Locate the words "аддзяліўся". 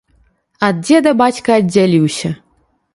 1.61-2.29